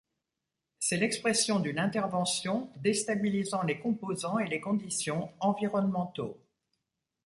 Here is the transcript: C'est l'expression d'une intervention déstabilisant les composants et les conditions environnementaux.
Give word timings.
C'est 0.79 0.97
l'expression 0.97 1.59
d'une 1.59 1.77
intervention 1.77 2.71
déstabilisant 2.77 3.61
les 3.61 3.79
composants 3.79 4.39
et 4.39 4.47
les 4.47 4.59
conditions 4.59 5.31
environnementaux. 5.39 6.39